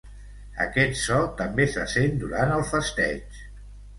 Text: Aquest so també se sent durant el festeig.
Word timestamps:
Aquest 0.63 0.97
so 1.01 1.19
també 1.41 1.67
se 1.75 1.85
sent 1.93 2.17
durant 2.23 2.57
el 2.57 2.65
festeig. 2.73 3.41